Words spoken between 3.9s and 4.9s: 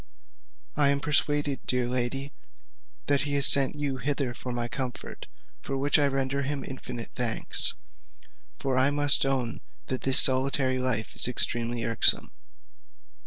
hither for my